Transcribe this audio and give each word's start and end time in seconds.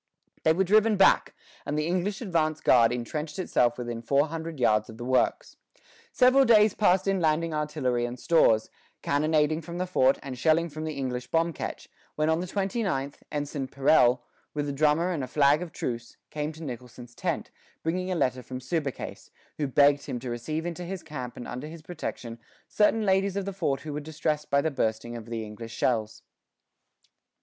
They 0.41 0.53
were 0.53 0.63
driven 0.63 0.97
back, 0.97 1.35
and 1.63 1.77
the 1.77 1.85
English 1.85 2.21
advance 2.21 2.59
guard 2.59 2.91
intrenched 2.91 3.37
itself 3.37 3.77
within 3.77 4.01
four 4.01 4.29
hundred 4.29 4.59
yards 4.59 4.89
of 4.89 4.97
the 4.97 5.05
works. 5.05 5.57
Several 6.11 6.43
days 6.43 6.73
passed 6.73 7.07
in 7.07 7.19
landing 7.19 7.53
artillery 7.53 8.05
and 8.07 8.19
stores, 8.19 8.71
cannonading 9.03 9.61
from 9.61 9.77
the 9.77 9.85
fort 9.85 10.17
and 10.23 10.39
shelling 10.39 10.69
from 10.69 10.85
the 10.85 10.95
English 10.97 11.27
bomb 11.27 11.53
ketch, 11.53 11.87
when 12.15 12.31
on 12.31 12.39
the 12.39 12.47
twenty 12.47 12.81
ninth, 12.81 13.21
Ensign 13.31 13.67
Perelle, 13.67 14.23
with 14.55 14.67
a 14.67 14.71
drummer 14.73 15.11
and 15.11 15.23
a 15.23 15.27
flag 15.27 15.61
of 15.61 15.71
truce, 15.71 16.17
came 16.31 16.51
to 16.53 16.63
Nicholson's 16.63 17.13
tent, 17.13 17.51
bringing 17.83 18.11
a 18.11 18.15
letter 18.15 18.41
from 18.41 18.59
Subercase, 18.59 19.29
who 19.59 19.67
begged 19.67 20.07
him 20.07 20.19
to 20.21 20.31
receive 20.31 20.65
into 20.65 20.83
his 20.83 21.03
camp 21.03 21.37
and 21.37 21.47
under 21.47 21.67
his 21.67 21.83
protection 21.83 22.39
certain 22.67 23.05
ladies 23.05 23.35
of 23.35 23.45
the 23.45 23.53
fort 23.53 23.81
who 23.81 23.93
were 23.93 23.99
distressed 23.99 24.49
by 24.49 24.61
the 24.61 24.71
bursting 24.71 25.15
of 25.15 25.27
the 25.27 25.45
English 25.45 25.75
shells. 25.75 26.23